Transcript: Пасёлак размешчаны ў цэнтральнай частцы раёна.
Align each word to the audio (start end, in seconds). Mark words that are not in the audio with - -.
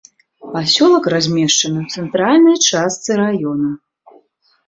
Пасёлак 0.53 1.09
размешчаны 1.13 1.77
ў 1.83 1.87
цэнтральнай 2.01 2.57
частцы 2.69 3.11
раёна. 3.21 3.69